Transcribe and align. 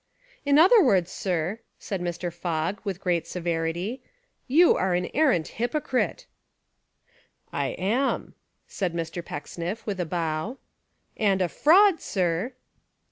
222 0.47 0.65
Fiction 0.65 0.81
and 0.81 0.85
Reality 0.87 0.87
"In 0.87 0.87
other 0.87 0.87
words, 0.87 1.11
sir," 1.11 1.59
said 1.77 1.97
Mr. 2.01 2.33
Fogg, 2.33 2.81
with 2.83 2.99
great 2.99 3.27
severity, 3.27 4.01
"you 4.47 4.75
are 4.75 4.95
an 4.95 5.11
arrant 5.13 5.47
hypocrite." 5.59 6.25
"I 7.53 7.67
am," 7.77 8.33
said 8.67 8.95
Mr. 8.95 9.23
Pecksniff, 9.23 9.85
with 9.85 9.99
a 9.99 10.07
bow. 10.07 10.57
"And 11.17 11.39
a 11.39 11.47
fraud, 11.47 12.01
sir." 12.01 12.53